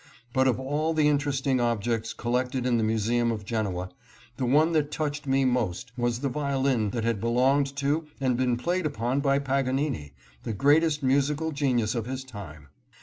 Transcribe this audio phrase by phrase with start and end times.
[0.33, 3.91] But of all the interesting objects collected in the Museum of Genoa,
[4.37, 8.57] the one that touched me most was the violin that had belonged to and been
[8.57, 12.69] played upon by Paganini, the greatest musical genius of his time.